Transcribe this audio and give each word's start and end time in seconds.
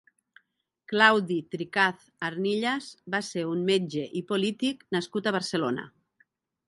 Claudi 0.91 1.35
Tricaz 1.55 2.07
Arnillas 2.29 2.87
va 3.17 3.21
ser 3.29 3.43
un 3.53 3.61
metge 3.71 4.07
i 4.23 4.25
polític 4.33 4.83
nascut 4.97 5.31
a 5.33 5.39
Barcelona. 5.41 5.87